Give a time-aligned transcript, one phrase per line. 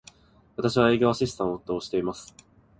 [0.57, 2.33] 私は、営業アシスタントをしています。